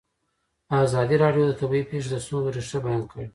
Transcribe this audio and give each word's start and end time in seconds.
ازادي 0.83 1.15
راډیو 1.23 1.43
د 1.47 1.53
طبیعي 1.61 1.85
پېښې 1.91 2.09
د 2.11 2.15
ستونزو 2.25 2.53
رېښه 2.57 2.79
بیان 2.85 3.03
کړې. 3.11 3.25